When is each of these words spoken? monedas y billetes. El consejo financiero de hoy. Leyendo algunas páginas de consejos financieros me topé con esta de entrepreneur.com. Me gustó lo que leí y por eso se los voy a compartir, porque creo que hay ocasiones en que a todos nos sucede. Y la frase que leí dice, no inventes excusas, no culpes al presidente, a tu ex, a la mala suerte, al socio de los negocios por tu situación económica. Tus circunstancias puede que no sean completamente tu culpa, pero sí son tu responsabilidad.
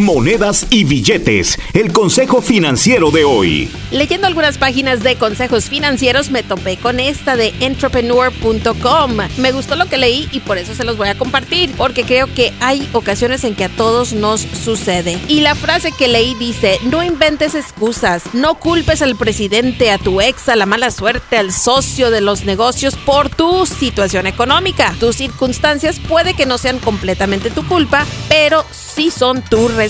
monedas 0.00 0.66
y 0.70 0.84
billetes. 0.84 1.58
El 1.72 1.92
consejo 1.92 2.42
financiero 2.42 3.10
de 3.10 3.24
hoy. 3.24 3.70
Leyendo 3.90 4.26
algunas 4.26 4.58
páginas 4.58 5.02
de 5.02 5.16
consejos 5.16 5.66
financieros 5.66 6.30
me 6.30 6.42
topé 6.42 6.76
con 6.76 7.00
esta 7.00 7.36
de 7.36 7.52
entrepreneur.com. 7.60 9.16
Me 9.36 9.52
gustó 9.52 9.76
lo 9.76 9.86
que 9.86 9.96
leí 9.96 10.28
y 10.32 10.40
por 10.40 10.58
eso 10.58 10.74
se 10.74 10.84
los 10.84 10.96
voy 10.96 11.08
a 11.08 11.18
compartir, 11.18 11.70
porque 11.76 12.04
creo 12.04 12.32
que 12.32 12.52
hay 12.60 12.88
ocasiones 12.92 13.44
en 13.44 13.54
que 13.54 13.64
a 13.64 13.68
todos 13.68 14.12
nos 14.12 14.40
sucede. 14.40 15.18
Y 15.28 15.40
la 15.40 15.54
frase 15.54 15.92
que 15.92 16.08
leí 16.08 16.34
dice, 16.34 16.78
no 16.84 17.02
inventes 17.02 17.54
excusas, 17.54 18.22
no 18.32 18.54
culpes 18.56 19.02
al 19.02 19.16
presidente, 19.16 19.90
a 19.90 19.98
tu 19.98 20.20
ex, 20.20 20.48
a 20.48 20.56
la 20.56 20.66
mala 20.66 20.90
suerte, 20.90 21.36
al 21.36 21.52
socio 21.52 22.10
de 22.10 22.20
los 22.20 22.44
negocios 22.44 22.96
por 22.96 23.28
tu 23.28 23.66
situación 23.66 24.26
económica. 24.26 24.94
Tus 24.98 25.16
circunstancias 25.16 26.00
puede 26.00 26.34
que 26.34 26.46
no 26.46 26.58
sean 26.58 26.78
completamente 26.78 27.50
tu 27.50 27.66
culpa, 27.66 28.06
pero 28.28 28.64
sí 28.72 29.10
son 29.10 29.42
tu 29.42 29.68
responsabilidad. 29.68 29.89